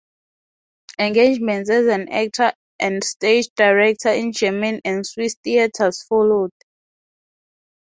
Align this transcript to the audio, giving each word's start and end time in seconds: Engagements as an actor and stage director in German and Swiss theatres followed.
Engagements 0.97 1.69
as 1.69 1.85
an 1.85 2.09
actor 2.11 2.53
and 2.79 3.03
stage 3.03 3.49
director 3.55 4.09
in 4.09 4.31
German 4.31 4.81
and 4.83 5.05
Swiss 5.05 5.35
theatres 5.43 6.01
followed. 6.01 6.49